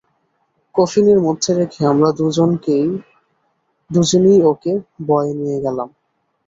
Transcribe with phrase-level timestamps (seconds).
[0.75, 2.09] কফিনের মধ্যে রেখে আমরা
[3.89, 4.73] দুজনেই ওঁকে
[5.07, 5.89] বয়ে নিয়ে গেলাম।